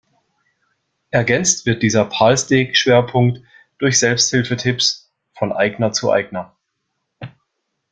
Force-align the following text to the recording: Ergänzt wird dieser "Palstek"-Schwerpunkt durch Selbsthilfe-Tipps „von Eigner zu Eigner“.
Ergänzt 1.11 1.67
wird 1.67 1.83
dieser 1.83 2.05
"Palstek"-Schwerpunkt 2.05 3.41
durch 3.77 3.99
Selbsthilfe-Tipps 3.99 5.11
„von 5.35 5.51
Eigner 5.53 5.91
zu 5.91 6.09
Eigner“. 6.11 6.55